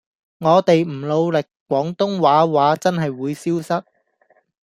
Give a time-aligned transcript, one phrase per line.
[0.39, 1.37] 我地唔努力
[1.69, 3.85] 廣東話話真係會消失